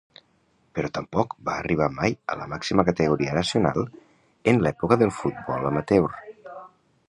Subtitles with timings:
[0.77, 3.87] Però tampoc va arribar mai a la màxima categoria nacional
[4.55, 6.21] en l'època del futbol amateur.